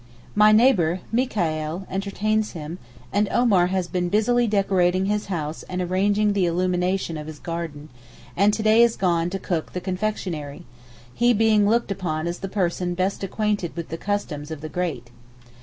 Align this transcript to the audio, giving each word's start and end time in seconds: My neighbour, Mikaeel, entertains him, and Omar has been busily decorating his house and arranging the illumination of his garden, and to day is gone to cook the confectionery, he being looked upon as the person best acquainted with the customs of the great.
My 0.33 0.51
neighbour, 0.51 1.01
Mikaeel, 1.13 1.85
entertains 1.87 2.53
him, 2.53 2.79
and 3.13 3.29
Omar 3.29 3.67
has 3.67 3.87
been 3.87 4.09
busily 4.09 4.47
decorating 4.47 5.05
his 5.05 5.27
house 5.27 5.61
and 5.69 5.79
arranging 5.79 6.33
the 6.33 6.47
illumination 6.47 7.19
of 7.19 7.27
his 7.27 7.37
garden, 7.37 7.89
and 8.35 8.51
to 8.51 8.63
day 8.63 8.81
is 8.81 8.95
gone 8.97 9.29
to 9.29 9.37
cook 9.37 9.73
the 9.73 9.79
confectionery, 9.79 10.63
he 11.13 11.35
being 11.35 11.69
looked 11.69 11.91
upon 11.91 12.25
as 12.25 12.39
the 12.39 12.49
person 12.49 12.95
best 12.95 13.23
acquainted 13.23 13.75
with 13.75 13.89
the 13.89 13.95
customs 13.97 14.49
of 14.49 14.61
the 14.61 14.69
great. 14.69 15.11